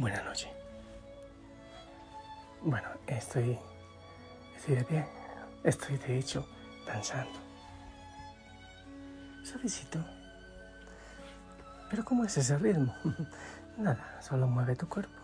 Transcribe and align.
Buenas 0.00 0.24
noches. 0.24 0.48
Bueno, 2.62 2.86
estoy, 3.08 3.58
estoy 4.54 4.76
de 4.76 4.84
pie. 4.84 5.04
Estoy 5.64 5.96
de 5.98 6.18
hecho 6.18 6.48
danzando. 6.86 7.36
Suavecito. 9.42 9.98
Pero 11.90 12.04
¿cómo 12.04 12.22
es 12.22 12.38
ese 12.38 12.56
ritmo? 12.58 12.94
Nada, 13.76 14.20
solo 14.20 14.46
mueve 14.46 14.76
tu 14.76 14.88
cuerpo, 14.88 15.18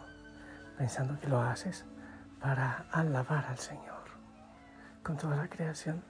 pensando 0.77 1.21
que 1.21 1.29
lo 1.29 1.41
haces 1.41 1.85
para 2.41 2.87
alabar 2.91 3.47
al 3.47 3.59
Señor 3.59 4.03
con 5.05 5.17
toda 5.17 5.37
la 5.37 5.47
creación. 5.47 6.03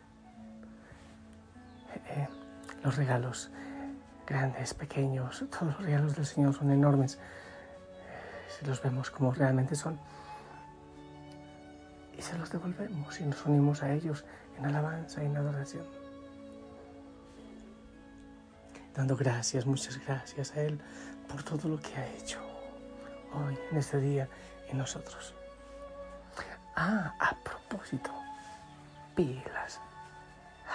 Eh, 1.92 2.00
eh, 2.16 2.28
los 2.82 2.96
regalos 2.96 3.50
grandes, 4.26 4.72
pequeños, 4.72 5.44
todos 5.50 5.74
los 5.74 5.82
regalos 5.82 6.16
del 6.16 6.24
Señor 6.24 6.54
son 6.54 6.70
enormes 6.70 7.18
si 8.58 8.64
los 8.66 8.82
vemos 8.82 9.10
como 9.10 9.32
realmente 9.32 9.74
son. 9.74 9.98
Y 12.16 12.22
se 12.22 12.38
los 12.38 12.50
devolvemos 12.50 13.20
y 13.20 13.24
nos 13.24 13.44
unimos 13.46 13.82
a 13.82 13.92
ellos 13.92 14.24
en 14.56 14.66
alabanza 14.66 15.22
y 15.22 15.26
en 15.26 15.36
adoración. 15.36 15.84
Dando 18.94 19.16
gracias, 19.16 19.66
muchas 19.66 19.98
gracias 20.06 20.54
a 20.54 20.62
Él 20.62 20.80
por 21.28 21.42
todo 21.42 21.68
lo 21.68 21.80
que 21.80 21.96
ha 21.96 22.06
hecho 22.14 22.38
hoy, 23.32 23.58
en 23.72 23.76
este 23.76 23.98
día, 24.00 24.28
en 24.68 24.78
nosotros. 24.78 25.34
Ah, 26.76 27.14
a 27.20 27.36
propósito, 27.42 28.10
pilas. 29.14 29.80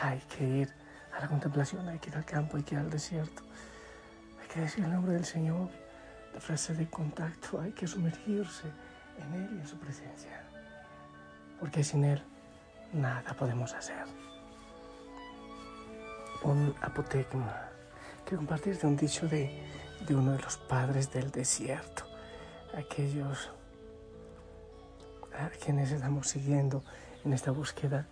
Hay 0.02 0.20
que 0.20 0.44
ir 0.44 0.74
a 1.18 1.22
la 1.22 1.28
contemplación, 1.28 1.88
hay 1.90 2.00
que 2.00 2.10
ir 2.10 2.16
al 2.16 2.26
campo, 2.26 2.58
hay 2.58 2.64
que 2.64 2.76
ir 2.76 2.82
al 2.82 2.90
desierto. 2.90 3.44
Hay 4.42 4.48
que 4.48 4.62
decir 4.62 4.84
el 4.84 4.92
nombre 4.92 5.14
del 5.14 5.26
Señor 5.26 5.70
la 6.34 6.40
frase 6.40 6.74
de 6.74 6.90
contacto, 6.90 7.60
hay 7.60 7.72
que 7.72 7.88
sumergirse 7.88 8.68
en 9.18 9.34
Él 9.34 9.50
y 9.56 9.60
en 9.60 9.68
su 9.68 9.78
presencia, 9.78 10.44
porque 11.60 11.84
sin 11.84 12.04
Él 12.04 12.22
nada 12.94 13.34
podemos 13.34 13.74
hacer. 13.74 14.06
Un 16.44 16.74
apotegma. 16.82 17.70
Quiero 18.24 18.38
compartirte 18.38 18.88
un 18.88 18.96
dicho 18.96 19.28
de, 19.28 19.62
de 20.08 20.16
uno 20.16 20.34
de 20.34 20.40
los 20.40 20.58
padres 20.58 21.12
del 21.12 21.32
desierto, 21.32 22.06
aquellos 22.78 23.52
a 25.38 25.50
quienes 25.50 25.92
estamos 25.92 26.28
siguiendo 26.28 26.84
en 27.24 27.34
esta 27.34 27.52
búsqueda 27.52 28.08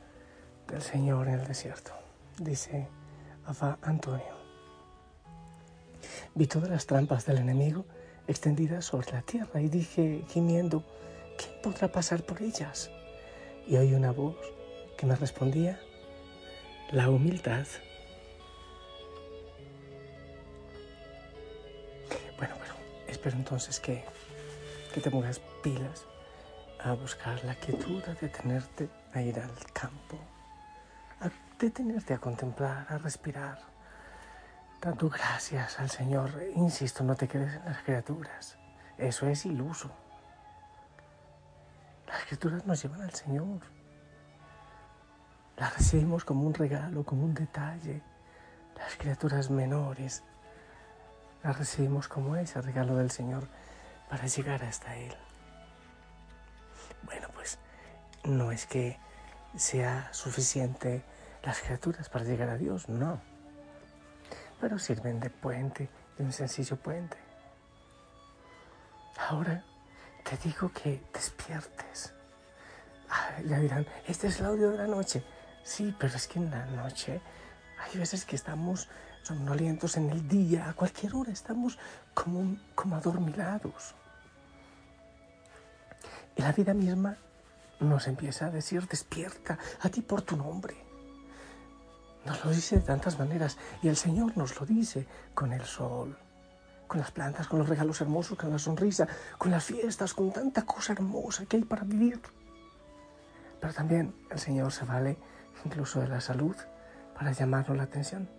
del 0.67 0.81
Señor 0.81 1.27
en 1.27 1.39
el 1.39 1.47
desierto. 1.47 1.91
Dice 2.37 2.87
Abba 3.45 3.77
Antonio. 3.81 4.37
Vi 6.35 6.47
todas 6.47 6.69
las 6.69 6.85
trampas 6.85 7.25
del 7.25 7.39
enemigo 7.39 7.85
extendidas 8.27 8.85
sobre 8.85 9.11
la 9.11 9.21
tierra 9.21 9.61
y 9.61 9.69
dije, 9.69 10.23
gimiendo, 10.29 10.83
¿quién 11.37 11.61
podrá 11.61 11.87
pasar 11.87 12.23
por 12.23 12.41
ellas? 12.41 12.91
Y 13.67 13.77
oí 13.77 13.93
una 13.93 14.11
voz 14.11 14.35
que 14.97 15.05
me 15.05 15.15
respondía, 15.15 15.79
la 16.91 17.09
humildad. 17.09 17.67
Bueno, 22.37 22.55
bueno, 22.57 22.73
espero 23.07 23.37
entonces 23.37 23.79
que, 23.79 24.03
que 24.93 25.01
te 25.01 25.11
pongas 25.11 25.41
pilas 25.63 26.05
a 26.79 26.93
buscar 26.93 27.43
la 27.43 27.55
quietud, 27.55 28.03
a 28.07 28.13
detenerte 28.13 28.89
a 29.13 29.21
ir 29.21 29.39
al 29.39 29.51
campo, 29.73 30.17
a 31.21 31.29
detenerte 31.59 32.13
a 32.13 32.19
contemplar, 32.19 32.85
a 32.89 32.97
respirar 32.97 33.76
Dando 34.81 35.09
gracias 35.09 35.79
al 35.79 35.89
Señor. 35.89 36.29
Insisto, 36.55 37.03
no 37.03 37.15
te 37.15 37.27
quedes 37.27 37.55
en 37.55 37.65
las 37.65 37.81
criaturas. 37.81 38.57
Eso 38.97 39.27
es 39.27 39.45
iluso. 39.45 39.89
Las 42.05 42.23
criaturas 42.25 42.65
nos 42.65 42.81
llevan 42.83 43.01
al 43.01 43.13
Señor. 43.13 43.61
Las 45.57 45.75
recibimos 45.75 46.23
como 46.23 46.45
un 46.45 46.53
regalo, 46.53 47.03
como 47.03 47.25
un 47.25 47.33
detalle. 47.33 48.03
Las 48.75 48.95
criaturas 48.97 49.49
menores 49.49 50.23
las 51.43 51.57
recibimos 51.57 52.07
como 52.07 52.35
ese 52.35 52.61
regalo 52.61 52.95
del 52.97 53.09
Señor 53.09 53.47
para 54.09 54.27
llegar 54.27 54.63
hasta 54.63 54.95
Él. 54.95 55.15
Bueno, 57.03 57.29
pues 57.33 57.57
no 58.23 58.51
es 58.51 58.67
que 58.67 58.99
sea 59.55 60.13
suficiente 60.13 61.03
las 61.43 61.61
criaturas 61.61 62.09
para 62.09 62.25
llegar 62.25 62.49
a 62.49 62.57
Dios, 62.57 62.89
no 62.89 63.19
pero 64.59 64.79
sirven 64.79 65.19
de 65.19 65.29
puente, 65.29 65.89
de 66.17 66.23
un 66.23 66.31
sencillo 66.31 66.77
puente. 66.77 67.17
Ahora 69.29 69.63
te 70.23 70.37
digo 70.37 70.71
que 70.71 71.01
despiertes. 71.13 72.13
Ah, 73.09 73.39
ya 73.45 73.59
dirán, 73.59 73.85
este 74.07 74.27
es 74.27 74.39
el 74.39 74.47
audio 74.47 74.71
de 74.71 74.77
la 74.77 74.87
noche. 74.87 75.23
Sí, 75.63 75.95
pero 75.99 76.15
es 76.15 76.27
que 76.27 76.39
en 76.39 76.51
la 76.51 76.65
noche 76.65 77.21
hay 77.79 77.99
veces 77.99 78.25
que 78.25 78.35
estamos 78.35 78.87
somnolientos 79.23 79.97
en 79.97 80.09
el 80.09 80.27
día, 80.27 80.69
a 80.69 80.73
cualquier 80.73 81.15
hora 81.15 81.31
estamos 81.31 81.77
como, 82.13 82.57
como 82.75 82.95
adormilados. 82.95 83.93
Y 86.35 86.41
la 86.41 86.51
vida 86.51 86.73
misma 86.73 87.17
nos 87.79 88.07
empieza 88.07 88.47
a 88.47 88.49
decir, 88.49 88.87
despierta 88.87 89.57
a 89.81 89.89
ti 89.89 90.01
por 90.01 90.21
tu 90.21 90.37
nombre. 90.37 90.86
Nos 92.27 92.43
lo 92.43 92.51
dice 92.51 92.75
de 92.75 92.81
tantas 92.81 93.17
maneras 93.17 93.57
y 93.81 93.87
el 93.87 93.95
Señor 93.95 94.35
nos 94.35 94.59
lo 94.59 94.65
dice 94.65 95.07
con 95.33 95.53
el 95.53 95.63
sol, 95.63 96.17
con 96.85 96.99
las 96.99 97.09
plantas, 97.09 97.47
con 97.47 97.59
los 97.59 97.69
regalos 97.69 98.01
hermosos, 98.01 98.37
con 98.37 98.51
la 98.51 98.59
sonrisa, 98.59 99.07
con 99.37 99.49
las 99.49 99.63
fiestas, 99.63 100.13
con 100.13 100.33
tanta 100.33 100.65
cosa 100.65 100.91
hermosa 100.91 101.45
que 101.45 101.55
hay 101.55 101.63
para 101.63 101.85
vivir. 101.85 102.19
Pero 103.61 103.73
también 103.73 104.13
el 104.29 104.39
Señor 104.39 104.73
se 104.73 104.83
vale 104.83 105.17
incluso 105.63 106.01
de 106.01 106.09
la 106.09 106.19
salud 106.19 106.55
para 107.15 107.31
llamarnos 107.31 107.77
la 107.77 107.83
atención. 107.83 108.29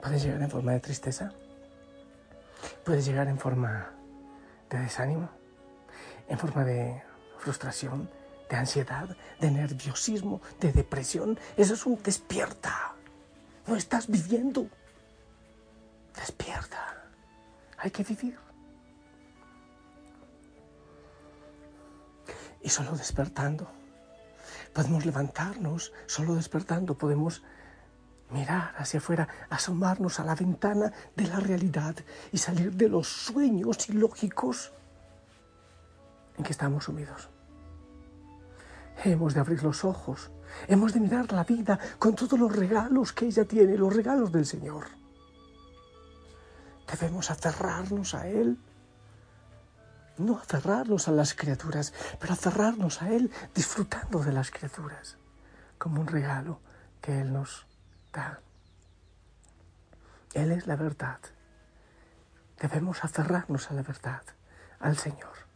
Puede 0.00 0.20
llegar 0.20 0.40
en 0.40 0.50
forma 0.50 0.72
de 0.72 0.80
tristeza, 0.80 1.32
puede 2.84 3.02
llegar 3.02 3.26
en 3.26 3.38
forma 3.38 3.90
de 4.70 4.78
desánimo, 4.78 5.28
en 6.28 6.38
forma 6.38 6.64
de 6.64 7.02
frustración, 7.38 8.08
de 8.48 8.56
ansiedad, 8.56 9.08
de 9.40 9.50
nerviosismo, 9.50 10.40
de 10.60 10.72
depresión. 10.72 11.36
Eso 11.56 11.74
es 11.74 11.84
un 11.84 12.00
despierta. 12.00 12.94
No 13.68 13.76
estás 13.76 14.08
viviendo. 14.08 14.66
Despierta. 16.16 17.04
Hay 17.76 17.90
que 17.90 18.02
vivir. 18.02 18.36
Y 22.62 22.70
solo 22.70 22.96
despertando 22.96 23.70
podemos 24.72 25.04
levantarnos, 25.04 25.92
solo 26.06 26.34
despertando 26.34 26.96
podemos 26.96 27.42
mirar 28.30 28.74
hacia 28.76 28.98
afuera, 28.98 29.28
asomarnos 29.50 30.18
a 30.18 30.24
la 30.24 30.34
ventana 30.34 30.92
de 31.14 31.26
la 31.26 31.40
realidad 31.40 31.94
y 32.32 32.38
salir 32.38 32.72
de 32.72 32.88
los 32.88 33.06
sueños 33.08 33.88
ilógicos 33.88 34.72
en 36.36 36.44
que 36.44 36.52
estamos 36.52 36.84
sumidos. 36.84 37.28
Hemos 39.04 39.34
de 39.34 39.40
abrir 39.40 39.62
los 39.62 39.84
ojos 39.84 40.30
Hemos 40.66 40.92
de 40.92 41.00
mirar 41.00 41.32
la 41.32 41.44
vida 41.44 41.78
con 41.98 42.14
todos 42.14 42.38
los 42.38 42.54
regalos 42.54 43.12
que 43.12 43.26
ella 43.26 43.44
tiene, 43.44 43.76
los 43.76 43.94
regalos 43.94 44.32
del 44.32 44.46
Señor. 44.46 44.86
Debemos 46.90 47.30
aferrarnos 47.30 48.14
a 48.14 48.26
Él. 48.26 48.58
No 50.16 50.38
aferrarnos 50.38 51.06
a 51.06 51.12
las 51.12 51.34
criaturas, 51.34 51.92
pero 52.18 52.32
aferrarnos 52.32 53.02
a 53.02 53.10
Él 53.10 53.30
disfrutando 53.54 54.20
de 54.20 54.32
las 54.32 54.50
criaturas, 54.50 55.16
como 55.78 56.00
un 56.00 56.08
regalo 56.08 56.60
que 57.00 57.20
Él 57.20 57.32
nos 57.32 57.66
da. 58.12 58.40
Él 60.34 60.50
es 60.50 60.66
la 60.66 60.76
verdad. 60.76 61.20
Debemos 62.60 63.04
aferrarnos 63.04 63.70
a 63.70 63.74
la 63.74 63.82
verdad, 63.82 64.22
al 64.80 64.96
Señor. 64.96 65.46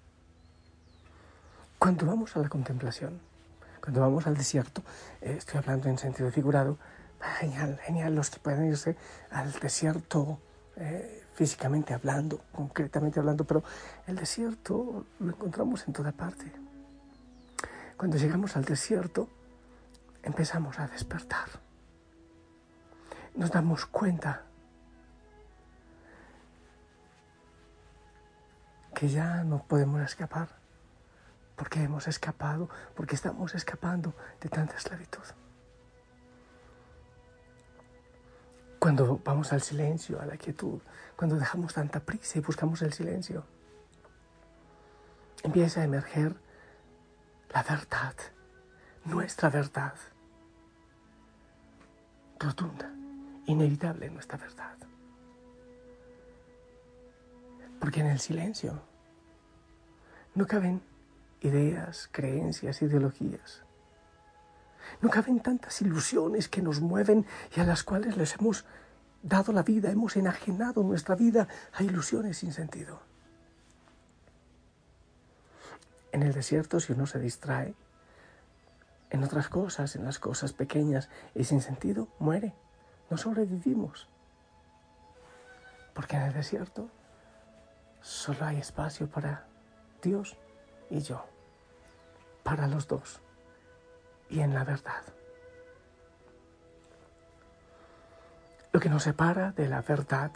Cuando 1.80 2.06
vamos 2.06 2.36
a 2.36 2.38
la 2.38 2.48
contemplación, 2.48 3.20
cuando 3.82 4.00
vamos 4.00 4.26
al 4.28 4.36
desierto, 4.36 4.82
eh, 5.20 5.34
estoy 5.36 5.58
hablando 5.58 5.88
en 5.88 5.98
sentido 5.98 6.30
figurado, 6.30 6.78
genial, 7.40 7.80
genial 7.82 8.14
los 8.14 8.30
que 8.30 8.38
pueden 8.38 8.66
irse 8.66 8.96
al 9.30 9.52
desierto 9.54 10.38
eh, 10.76 11.24
físicamente 11.34 11.92
hablando, 11.92 12.40
concretamente 12.52 13.18
hablando, 13.18 13.44
pero 13.44 13.64
el 14.06 14.14
desierto 14.14 15.06
lo 15.18 15.28
encontramos 15.28 15.86
en 15.88 15.92
toda 15.92 16.12
parte. 16.12 16.52
Cuando 17.96 18.16
llegamos 18.16 18.56
al 18.56 18.64
desierto, 18.64 19.28
empezamos 20.22 20.78
a 20.78 20.86
despertar. 20.86 21.48
Nos 23.34 23.50
damos 23.50 23.86
cuenta 23.86 24.42
que 28.94 29.08
ya 29.08 29.42
no 29.42 29.64
podemos 29.64 30.00
escapar 30.02 30.61
porque 31.56 31.82
hemos 31.82 32.08
escapado, 32.08 32.68
porque 32.94 33.14
estamos 33.14 33.54
escapando 33.54 34.14
de 34.40 34.48
tanta 34.48 34.76
esclavitud. 34.76 35.24
Cuando 38.78 39.20
vamos 39.24 39.52
al 39.52 39.62
silencio, 39.62 40.20
a 40.20 40.26
la 40.26 40.36
quietud, 40.36 40.80
cuando 41.16 41.36
dejamos 41.36 41.74
tanta 41.74 42.00
prisa 42.00 42.38
y 42.38 42.42
buscamos 42.42 42.82
el 42.82 42.92
silencio, 42.92 43.44
empieza 45.42 45.80
a 45.80 45.84
emerger 45.84 46.34
la 47.54 47.62
verdad, 47.62 48.14
nuestra 49.04 49.50
verdad, 49.50 49.94
rotunda, 52.40 52.90
inevitable 53.46 54.10
nuestra 54.10 54.38
verdad. 54.38 54.76
Porque 57.78 58.00
en 58.00 58.06
el 58.06 58.20
silencio 58.20 58.80
no 60.34 60.46
caben 60.46 60.82
ideas, 61.42 62.08
creencias, 62.12 62.82
ideologías. 62.82 63.62
No 65.00 65.10
caben 65.10 65.40
tantas 65.40 65.80
ilusiones 65.82 66.48
que 66.48 66.62
nos 66.62 66.80
mueven 66.80 67.26
y 67.54 67.60
a 67.60 67.64
las 67.64 67.82
cuales 67.82 68.16
les 68.16 68.34
hemos 68.36 68.64
dado 69.22 69.52
la 69.52 69.62
vida, 69.62 69.90
hemos 69.90 70.16
enajenado 70.16 70.82
nuestra 70.82 71.14
vida 71.14 71.48
a 71.72 71.82
ilusiones 71.82 72.38
sin 72.38 72.52
sentido. 72.52 73.00
En 76.12 76.22
el 76.22 76.32
desierto, 76.32 76.78
si 76.78 76.92
uno 76.92 77.06
se 77.06 77.18
distrae 77.18 77.74
en 79.10 79.24
otras 79.24 79.48
cosas, 79.48 79.96
en 79.96 80.04
las 80.04 80.18
cosas 80.18 80.52
pequeñas 80.52 81.08
y 81.34 81.44
sin 81.44 81.60
sentido, 81.60 82.08
muere. 82.18 82.54
No 83.10 83.16
sobrevivimos. 83.16 84.08
Porque 85.94 86.16
en 86.16 86.22
el 86.22 86.32
desierto 86.32 86.88
solo 88.00 88.44
hay 88.44 88.58
espacio 88.58 89.08
para 89.08 89.46
Dios 90.02 90.36
y 90.90 91.00
yo, 91.00 91.24
para 92.42 92.66
los 92.66 92.88
dos 92.88 93.20
y 94.28 94.40
en 94.40 94.54
la 94.54 94.64
verdad. 94.64 95.02
Lo 98.72 98.80
que 98.80 98.88
nos 98.88 99.02
separa 99.02 99.52
de 99.52 99.68
la 99.68 99.82
verdad 99.82 100.32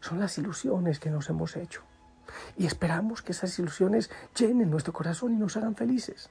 son 0.00 0.20
las 0.20 0.36
ilusiones 0.38 1.00
que 1.00 1.10
nos 1.10 1.30
hemos 1.30 1.56
hecho 1.56 1.82
y 2.56 2.66
esperamos 2.66 3.22
que 3.22 3.32
esas 3.32 3.58
ilusiones 3.58 4.10
llenen 4.36 4.70
nuestro 4.70 4.92
corazón 4.92 5.32
y 5.32 5.36
nos 5.36 5.56
hagan 5.56 5.74
felices. 5.74 6.30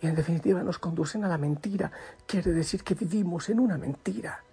Y 0.00 0.06
en 0.06 0.14
definitiva 0.14 0.62
nos 0.62 0.78
conducen 0.78 1.24
a 1.24 1.28
la 1.28 1.38
mentira. 1.38 1.90
Quiere 2.26 2.52
decir 2.52 2.84
que 2.84 2.94
vivimos 2.94 3.48
en 3.48 3.58
una 3.58 3.78
mentira, 3.78 4.44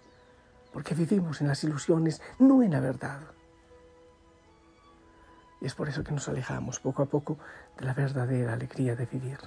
porque 0.72 0.96
vivimos 0.96 1.42
en 1.42 1.48
las 1.48 1.64
ilusiones, 1.64 2.22
no 2.40 2.64
en 2.64 2.72
la 2.72 2.80
verdad. 2.80 3.20
Y 5.62 5.68
es 5.68 5.76
por 5.76 5.88
eso 5.88 6.04
que 6.04 6.12
nos 6.12 6.28
alejamos 6.28 6.80
poco 6.80 7.04
a 7.04 7.06
poco 7.06 7.38
de 7.78 7.86
la 7.86 7.94
verdadera 7.94 8.54
alegría 8.54 8.96
de 8.96 9.06
vivir. 9.06 9.38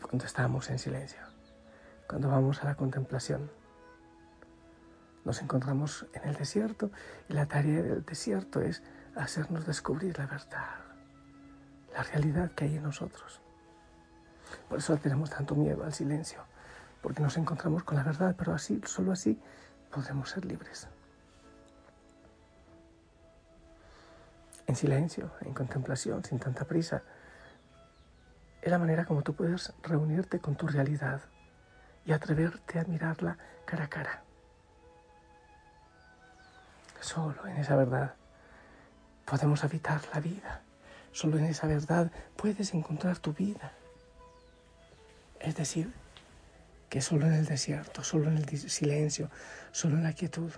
Cuando 0.00 0.24
estamos 0.24 0.70
en 0.70 0.78
silencio, 0.78 1.20
cuando 2.08 2.28
vamos 2.28 2.62
a 2.62 2.66
la 2.66 2.76
contemplación, 2.76 3.50
nos 5.24 5.42
encontramos 5.42 6.06
en 6.12 6.28
el 6.28 6.36
desierto 6.36 6.92
y 7.28 7.32
la 7.32 7.46
tarea 7.46 7.82
del 7.82 8.04
desierto 8.04 8.60
es 8.60 8.84
hacernos 9.16 9.66
descubrir 9.66 10.16
la 10.16 10.26
verdad, 10.26 10.76
la 11.92 12.04
realidad 12.04 12.52
que 12.52 12.66
hay 12.66 12.76
en 12.76 12.84
nosotros. 12.84 13.40
Por 14.68 14.78
eso 14.78 14.96
tenemos 14.98 15.30
tanto 15.30 15.56
miedo 15.56 15.84
al 15.84 15.92
silencio, 15.92 16.44
porque 17.02 17.22
nos 17.22 17.36
encontramos 17.36 17.82
con 17.82 17.96
la 17.96 18.04
verdad, 18.04 18.36
pero 18.38 18.54
así, 18.54 18.80
solo 18.84 19.10
así 19.10 19.40
podremos 19.90 20.30
ser 20.30 20.44
libres. 20.44 20.86
En 24.66 24.76
silencio, 24.76 25.30
en 25.42 25.54
contemplación, 25.54 26.24
sin 26.24 26.38
tanta 26.38 26.64
prisa. 26.64 27.02
Es 28.62 28.70
la 28.70 28.78
manera 28.78 29.04
como 29.04 29.22
tú 29.22 29.34
puedes 29.34 29.72
reunirte 29.82 30.40
con 30.40 30.56
tu 30.56 30.66
realidad 30.66 31.20
y 32.04 32.12
atreverte 32.12 32.78
a 32.78 32.84
mirarla 32.84 33.38
cara 33.64 33.84
a 33.84 33.88
cara. 33.88 34.22
Solo 37.00 37.46
en 37.46 37.56
esa 37.58 37.76
verdad 37.76 38.14
podemos 39.24 39.62
habitar 39.64 40.00
la 40.12 40.20
vida. 40.20 40.62
Solo 41.12 41.38
en 41.38 41.44
esa 41.44 41.66
verdad 41.66 42.10
puedes 42.36 42.74
encontrar 42.74 43.18
tu 43.18 43.32
vida. 43.32 43.72
Es 45.40 45.54
decir, 45.56 45.92
que 46.88 47.00
solo 47.00 47.26
en 47.26 47.34
el 47.34 47.46
desierto, 47.46 48.02
solo 48.02 48.28
en 48.28 48.38
el 48.38 48.58
silencio, 48.58 49.30
solo 49.72 49.96
en 49.96 50.04
la 50.04 50.12
quietud, 50.12 50.50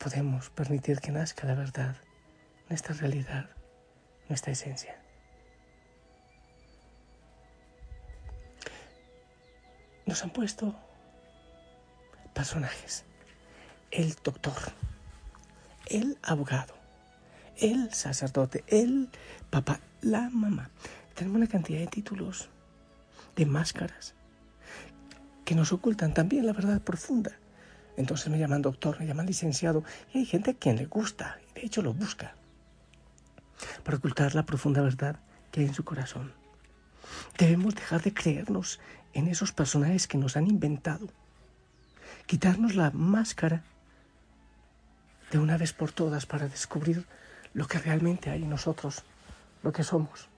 podemos 0.00 0.48
permitir 0.48 0.98
que 1.00 1.12
nazca 1.12 1.46
la 1.46 1.54
verdad, 1.54 1.94
nuestra 2.70 2.94
realidad, 2.94 3.50
nuestra 4.28 4.52
esencia. 4.52 4.98
Nos 10.06 10.24
han 10.24 10.30
puesto 10.30 10.74
personajes. 12.32 13.04
El 13.90 14.14
doctor, 14.24 14.54
el 15.86 16.16
abogado, 16.22 16.74
el 17.58 17.92
sacerdote, 17.92 18.64
el 18.68 19.10
papá, 19.50 19.80
la 20.00 20.30
mamá. 20.30 20.70
Tenemos 21.14 21.36
una 21.36 21.46
cantidad 21.46 21.80
de 21.80 21.88
títulos, 21.88 22.48
de 23.36 23.44
máscaras, 23.44 24.14
que 25.44 25.54
nos 25.54 25.72
ocultan 25.72 26.14
también 26.14 26.46
la 26.46 26.54
verdad 26.54 26.80
profunda 26.80 27.36
entonces 28.00 28.28
me 28.28 28.38
llaman 28.38 28.62
doctor, 28.62 28.98
me 28.98 29.06
llaman 29.06 29.26
licenciado 29.26 29.84
y 30.12 30.18
hay 30.18 30.24
gente 30.24 30.52
a 30.52 30.54
quien 30.54 30.76
le 30.76 30.86
gusta 30.86 31.38
y 31.50 31.60
de 31.60 31.66
hecho 31.66 31.82
lo 31.82 31.94
busca 31.94 32.34
para 33.84 33.98
ocultar 33.98 34.34
la 34.34 34.46
profunda 34.46 34.82
verdad 34.82 35.16
que 35.50 35.60
hay 35.60 35.66
en 35.66 35.74
su 35.74 35.84
corazón. 35.84 36.32
Debemos 37.38 37.74
dejar 37.74 38.02
de 38.02 38.14
creernos 38.14 38.80
en 39.12 39.28
esos 39.28 39.52
personajes 39.52 40.06
que 40.06 40.18
nos 40.18 40.36
han 40.36 40.46
inventado, 40.46 41.08
quitarnos 42.26 42.74
la 42.74 42.90
máscara 42.90 43.62
de 45.30 45.38
una 45.38 45.56
vez 45.56 45.72
por 45.72 45.92
todas 45.92 46.26
para 46.26 46.48
descubrir 46.48 47.06
lo 47.52 47.66
que 47.66 47.78
realmente 47.78 48.30
hay 48.30 48.42
en 48.42 48.50
nosotros, 48.50 49.02
lo 49.62 49.72
que 49.72 49.84
somos. 49.84 50.28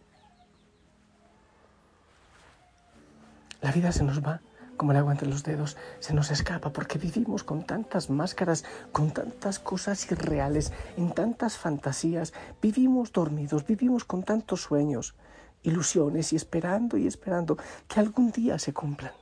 La 3.61 3.71
vida 3.73 3.93
se 3.93 4.03
nos 4.03 4.23
va 4.25 4.41
como 4.77 4.93
el 4.93 4.99
agua 4.99 5.13
entre 5.13 5.29
los 5.29 5.43
dedos, 5.43 5.77
se 6.01 6.15
nos 6.15 6.31
escapa 6.31 6.73
porque 6.73 6.99
vivimos 6.99 7.45
con 7.45 7.65
tantas 7.65 8.11
máscaras, 8.11 8.65
con 8.91 9.11
tantas 9.11 9.59
cosas 9.59 10.11
irreales, 10.11 10.73
en 10.97 11.13
tantas 11.13 11.57
fantasías, 11.57 12.33
vivimos 12.61 13.13
dormidos, 13.13 13.67
vivimos 13.67 14.05
con 14.05 14.23
tantos 14.23 14.63
sueños, 14.63 15.15
ilusiones 15.63 16.33
y 16.33 16.37
esperando 16.37 16.97
y 16.97 17.07
esperando 17.07 17.57
que 17.89 18.01
algún 18.01 18.33
día 18.33 18.59
se 18.59 18.73
cumplan. 18.73 19.13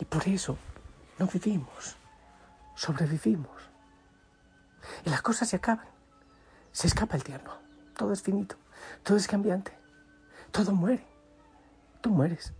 Y 0.00 0.04
por 0.04 0.26
eso 0.26 0.56
no 1.18 1.26
vivimos, 1.26 1.96
sobrevivimos. 2.74 3.50
Y 5.04 5.10
las 5.10 5.22
cosas 5.22 5.48
se 5.48 5.56
acaban, 5.56 5.86
se 6.72 6.86
escapa 6.86 7.16
el 7.16 7.24
tiempo, 7.24 7.52
todo 7.96 8.12
es 8.12 8.22
finito, 8.22 8.56
todo 9.02 9.16
es 9.16 9.26
cambiante, 9.26 9.72
todo 10.50 10.72
muere, 10.72 11.06
tú 12.00 12.10
mueres. 12.10 12.52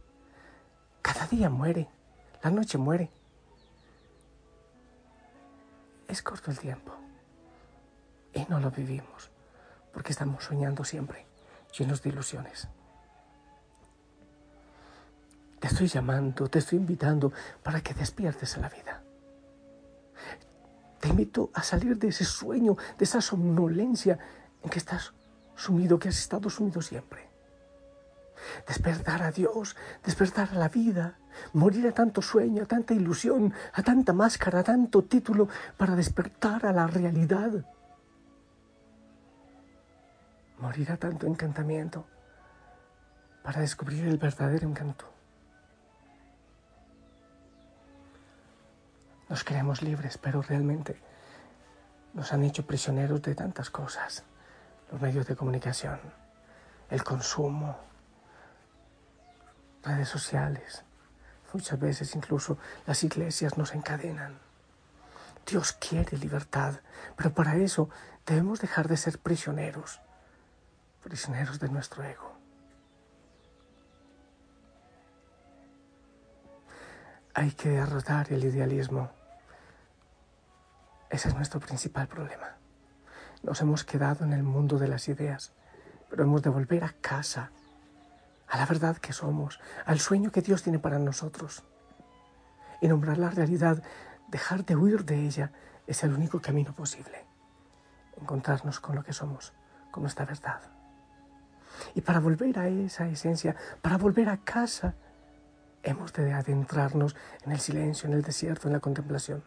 Cada 1.04 1.26
día 1.26 1.50
muere, 1.50 1.86
la 2.42 2.48
noche 2.48 2.78
muere. 2.78 3.10
Es 6.08 6.22
corto 6.22 6.50
el 6.50 6.58
tiempo 6.58 6.94
y 8.32 8.46
no 8.48 8.58
lo 8.58 8.70
vivimos 8.70 9.28
porque 9.92 10.12
estamos 10.12 10.44
soñando 10.44 10.82
siempre, 10.82 11.26
llenos 11.78 12.00
de 12.00 12.08
ilusiones. 12.08 12.68
Te 15.60 15.66
estoy 15.66 15.88
llamando, 15.88 16.48
te 16.48 16.60
estoy 16.60 16.78
invitando 16.78 17.34
para 17.62 17.82
que 17.82 17.92
despiertes 17.92 18.56
a 18.56 18.60
la 18.60 18.70
vida. 18.70 19.02
Te 21.00 21.08
invito 21.08 21.50
a 21.52 21.62
salir 21.62 21.98
de 21.98 22.08
ese 22.08 22.24
sueño, 22.24 22.78
de 22.96 23.04
esa 23.04 23.20
somnolencia 23.20 24.18
en 24.62 24.70
que 24.70 24.78
estás 24.78 25.12
sumido, 25.54 25.98
que 25.98 26.08
has 26.08 26.18
estado 26.18 26.48
sumido 26.48 26.80
siempre 26.80 27.33
despertar 28.66 29.22
a 29.22 29.30
Dios, 29.30 29.76
despertar 30.04 30.50
a 30.52 30.58
la 30.58 30.68
vida, 30.68 31.18
morir 31.52 31.86
a 31.86 31.92
tanto 31.92 32.22
sueño, 32.22 32.62
a 32.62 32.66
tanta 32.66 32.94
ilusión, 32.94 33.52
a 33.72 33.82
tanta 33.82 34.12
máscara, 34.12 34.60
a 34.60 34.64
tanto 34.64 35.02
título, 35.04 35.48
para 35.76 35.96
despertar 35.96 36.66
a 36.66 36.72
la 36.72 36.86
realidad. 36.86 37.64
Morir 40.58 40.92
a 40.92 40.96
tanto 40.96 41.26
encantamiento, 41.26 42.06
para 43.42 43.60
descubrir 43.60 44.06
el 44.06 44.18
verdadero 44.18 44.68
encanto. 44.68 45.06
Nos 49.28 49.42
creemos 49.42 49.82
libres, 49.82 50.18
pero 50.18 50.42
realmente 50.42 51.00
nos 52.12 52.32
han 52.32 52.44
hecho 52.44 52.66
prisioneros 52.66 53.20
de 53.22 53.34
tantas 53.34 53.68
cosas. 53.70 54.24
Los 54.92 55.00
medios 55.00 55.26
de 55.26 55.34
comunicación, 55.34 55.98
el 56.88 57.02
consumo, 57.02 57.76
redes 59.84 60.08
sociales, 60.08 60.84
muchas 61.52 61.78
veces 61.78 62.14
incluso 62.16 62.58
las 62.86 63.04
iglesias 63.04 63.56
nos 63.58 63.74
encadenan. 63.74 64.38
Dios 65.46 65.72
quiere 65.72 66.16
libertad, 66.16 66.80
pero 67.16 67.32
para 67.34 67.56
eso 67.56 67.90
debemos 68.26 68.60
dejar 68.60 68.88
de 68.88 68.96
ser 68.96 69.18
prisioneros, 69.18 70.00
prisioneros 71.02 71.58
de 71.60 71.68
nuestro 71.68 72.02
ego. 72.02 72.34
Hay 77.34 77.50
que 77.52 77.68
derrotar 77.70 78.32
el 78.32 78.44
idealismo 78.44 79.10
Ese 81.10 81.28
es 81.28 81.34
nuestro 81.34 81.60
principal 81.60 82.08
problema. 82.08 82.56
Nos 83.42 83.60
hemos 83.60 83.84
quedado 83.84 84.24
en 84.24 84.32
el 84.32 84.42
mundo 84.42 84.78
de 84.78 84.88
las 84.88 85.08
ideas, 85.08 85.52
pero 86.10 86.24
hemos 86.24 86.42
de 86.42 86.50
volver 86.50 86.82
a 86.82 86.94
casa, 87.00 87.50
a 88.48 88.58
la 88.58 88.66
verdad 88.66 88.96
que 88.98 89.12
somos, 89.12 89.60
al 89.86 90.00
sueño 90.00 90.30
que 90.30 90.42
Dios 90.42 90.62
tiene 90.62 90.78
para 90.78 90.98
nosotros. 90.98 91.64
Y 92.80 92.88
nombrar 92.88 93.18
la 93.18 93.30
realidad, 93.30 93.82
dejar 94.28 94.64
de 94.64 94.76
huir 94.76 95.04
de 95.04 95.26
ella, 95.26 95.52
es 95.86 96.04
el 96.04 96.12
único 96.12 96.40
camino 96.40 96.74
posible. 96.74 97.24
Encontrarnos 98.20 98.80
con 98.80 98.94
lo 98.94 99.02
que 99.02 99.12
somos, 99.12 99.52
con 99.90 100.02
nuestra 100.02 100.24
verdad. 100.24 100.60
Y 101.94 102.00
para 102.02 102.20
volver 102.20 102.58
a 102.58 102.68
esa 102.68 103.06
esencia, 103.08 103.56
para 103.82 103.98
volver 103.98 104.28
a 104.28 104.38
casa, 104.38 104.94
hemos 105.82 106.12
de 106.12 106.32
adentrarnos 106.32 107.16
en 107.44 107.52
el 107.52 107.60
silencio, 107.60 108.08
en 108.08 108.14
el 108.14 108.22
desierto, 108.22 108.68
en 108.68 108.74
la 108.74 108.80
contemplación. 108.80 109.44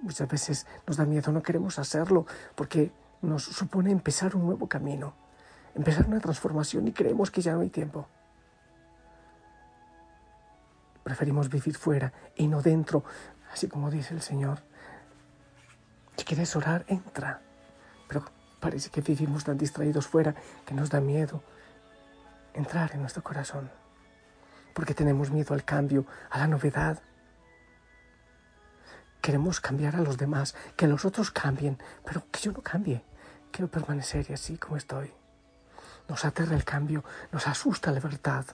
Muchas 0.00 0.28
veces 0.28 0.66
nos 0.86 0.96
da 0.96 1.04
miedo, 1.04 1.30
no 1.30 1.42
queremos 1.42 1.78
hacerlo 1.78 2.26
porque 2.56 2.92
nos 3.20 3.44
supone 3.44 3.92
empezar 3.92 4.34
un 4.34 4.46
nuevo 4.46 4.68
camino, 4.68 5.14
empezar 5.74 6.06
una 6.06 6.20
transformación 6.20 6.88
y 6.88 6.92
creemos 6.92 7.30
que 7.30 7.40
ya 7.40 7.52
no 7.54 7.60
hay 7.60 7.70
tiempo. 7.70 8.08
Preferimos 11.02 11.48
vivir 11.48 11.76
fuera 11.76 12.12
y 12.36 12.46
no 12.46 12.62
dentro, 12.62 13.04
así 13.52 13.68
como 13.68 13.90
dice 13.90 14.14
el 14.14 14.22
Señor. 14.22 14.60
Si 16.16 16.24
quieres 16.24 16.54
orar, 16.54 16.84
entra. 16.88 17.40
Pero 18.08 18.24
parece 18.60 18.90
que 18.90 19.00
vivimos 19.00 19.44
tan 19.44 19.58
distraídos 19.58 20.06
fuera 20.06 20.34
que 20.64 20.74
nos 20.74 20.90
da 20.90 21.00
miedo 21.00 21.42
entrar 22.54 22.92
en 22.94 23.00
nuestro 23.00 23.22
corazón. 23.22 23.70
Porque 24.74 24.94
tenemos 24.94 25.30
miedo 25.30 25.54
al 25.54 25.64
cambio, 25.64 26.06
a 26.30 26.38
la 26.38 26.46
novedad, 26.46 27.02
Queremos 29.22 29.60
cambiar 29.60 29.94
a 29.94 30.00
los 30.00 30.18
demás, 30.18 30.56
que 30.76 30.88
los 30.88 31.04
otros 31.04 31.30
cambien, 31.30 31.78
pero 32.04 32.24
que 32.32 32.40
yo 32.40 32.50
no 32.50 32.60
cambie. 32.60 33.04
Quiero 33.52 33.70
permanecer 33.70 34.26
así 34.32 34.58
como 34.58 34.76
estoy. 34.76 35.12
Nos 36.08 36.24
aterra 36.24 36.54
el 36.54 36.64
cambio, 36.64 37.04
nos 37.30 37.46
asusta 37.46 37.90
la 37.90 37.96
libertad. 37.98 38.44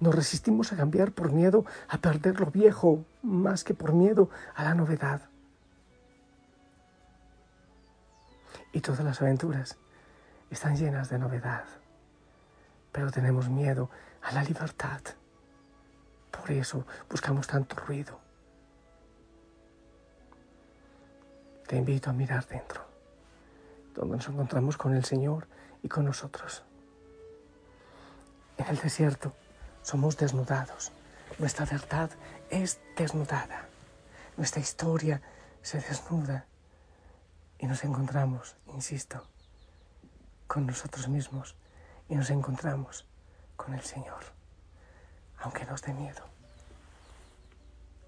Nos 0.00 0.14
resistimos 0.14 0.72
a 0.72 0.76
cambiar 0.76 1.12
por 1.12 1.32
miedo 1.32 1.64
a 1.88 1.98
perder 1.98 2.40
lo 2.40 2.46
viejo, 2.46 3.04
más 3.22 3.64
que 3.64 3.74
por 3.74 3.92
miedo 3.92 4.30
a 4.54 4.64
la 4.64 4.74
novedad. 4.74 5.22
Y 8.72 8.80
todas 8.80 9.04
las 9.04 9.20
aventuras 9.20 9.76
están 10.50 10.76
llenas 10.76 11.10
de 11.10 11.18
novedad, 11.18 11.64
pero 12.90 13.10
tenemos 13.10 13.48
miedo 13.48 13.90
a 14.22 14.32
la 14.32 14.42
libertad. 14.42 15.00
Por 16.30 16.50
eso 16.50 16.84
buscamos 17.08 17.46
tanto 17.46 17.76
ruido. 17.76 18.24
te 21.66 21.76
invito 21.76 22.10
a 22.10 22.12
mirar 22.12 22.46
dentro, 22.46 22.82
donde 23.94 24.16
nos 24.16 24.28
encontramos 24.28 24.76
con 24.76 24.94
el 24.94 25.04
Señor 25.04 25.46
y 25.84 25.88
con 25.88 26.06
nosotros. 26.06 26.64
En 28.56 28.66
el 28.66 28.78
desierto 28.78 29.34
somos 29.82 30.16
desnudados, 30.16 30.90
nuestra 31.38 31.66
verdad 31.66 32.10
es 32.50 32.80
desnudada, 32.96 33.68
nuestra 34.38 34.60
historia 34.60 35.20
se 35.60 35.80
desnuda 35.80 36.46
y 37.58 37.66
nos 37.66 37.84
encontramos, 37.84 38.56
insisto, 38.68 39.22
con 40.46 40.66
nosotros 40.66 41.06
mismos 41.08 41.54
y 42.08 42.14
nos 42.16 42.30
encontramos 42.30 43.06
con 43.56 43.74
el 43.74 43.82
Señor, 43.82 44.24
aunque 45.38 45.66
nos 45.66 45.82
dé 45.82 45.92
miedo. 45.92 46.24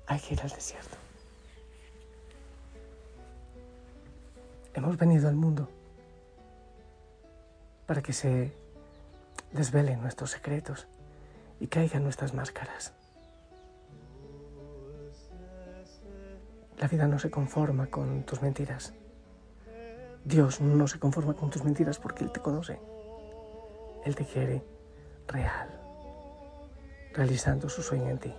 Hay 0.06 0.18
que 0.20 0.34
ir 0.34 0.40
al 0.40 0.50
desierto. 0.50 0.96
Hemos 4.72 4.96
venido 4.96 5.28
al 5.28 5.34
mundo 5.34 5.68
para 7.86 8.02
que 8.02 8.12
se 8.12 8.52
desvelen 9.52 10.00
nuestros 10.00 10.30
secretos 10.30 10.86
y 11.60 11.68
caigan 11.68 12.02
nuestras 12.02 12.34
máscaras. 12.34 12.92
La 16.78 16.88
vida 16.88 17.06
no 17.06 17.18
se 17.18 17.30
conforma 17.30 17.86
con 17.86 18.24
tus 18.24 18.42
mentiras. 18.42 18.92
Dios 20.24 20.60
no 20.60 20.88
se 20.88 20.98
conforma 20.98 21.34
con 21.34 21.50
tus 21.50 21.64
mentiras 21.64 21.98
porque 21.98 22.24
Él 22.24 22.32
te 22.32 22.40
conoce. 22.40 22.78
Él 24.04 24.14
te 24.14 24.26
quiere 24.26 24.62
real, 25.28 25.68
realizando 27.14 27.68
su 27.68 27.82
sueño 27.82 28.10
en 28.10 28.18
ti. 28.18 28.34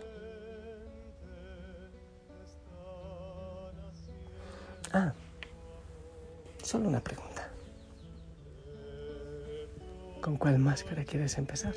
Ah, 4.94 5.14
Solo 6.68 6.90
una 6.90 7.00
pregunta. 7.00 7.37
¿Con 10.22 10.38
cuál 10.38 10.60
máscara 10.60 11.04
quieres 11.06 11.38
empezar? 11.38 11.74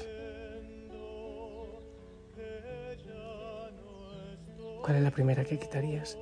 ¿Cuál 4.83 4.97
es 4.97 5.03
la 5.03 5.11
primera 5.11 5.45
que 5.45 5.59
quitarías 5.59 6.19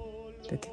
de 0.51 0.59
ti? 0.59 0.69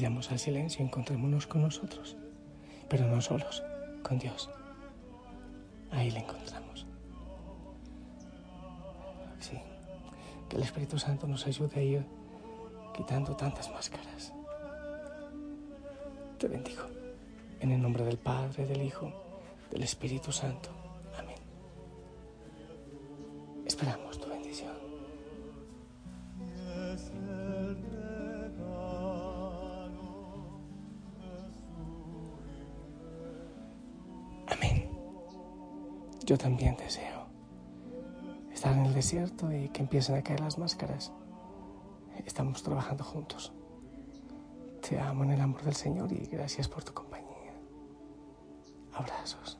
Vayamos 0.00 0.30
al 0.30 0.38
silencio, 0.38 0.82
encontrémonos 0.82 1.46
con 1.46 1.60
nosotros, 1.60 2.16
pero 2.88 3.06
no 3.06 3.20
solos, 3.20 3.62
con 4.02 4.18
Dios. 4.18 4.48
Ahí 5.90 6.10
le 6.10 6.20
encontramos. 6.20 6.86
Sí, 9.40 9.60
que 10.48 10.56
el 10.56 10.62
Espíritu 10.62 10.98
Santo 10.98 11.26
nos 11.26 11.46
ayude 11.46 11.78
a 11.78 11.82
ir 11.82 12.06
quitando 12.96 13.36
tantas 13.36 13.70
máscaras. 13.70 14.32
Te 16.38 16.48
bendigo. 16.48 16.84
En 17.60 17.70
el 17.70 17.82
nombre 17.82 18.02
del 18.02 18.16
Padre, 18.16 18.64
del 18.64 18.80
Hijo, 18.80 19.12
del 19.70 19.82
Espíritu 19.82 20.32
Santo. 20.32 20.79
Yo 36.30 36.38
también 36.38 36.76
deseo 36.76 37.26
estar 38.52 38.72
en 38.72 38.86
el 38.86 38.94
desierto 38.94 39.52
y 39.52 39.68
que 39.70 39.80
empiecen 39.82 40.14
a 40.14 40.22
caer 40.22 40.38
las 40.38 40.58
máscaras. 40.58 41.10
Estamos 42.24 42.62
trabajando 42.62 43.02
juntos. 43.02 43.52
Te 44.80 45.00
amo 45.00 45.24
en 45.24 45.32
el 45.32 45.40
amor 45.40 45.64
del 45.64 45.74
Señor 45.74 46.12
y 46.12 46.26
gracias 46.26 46.68
por 46.68 46.84
tu 46.84 46.94
compañía. 46.94 47.52
Abrazos. 48.92 49.59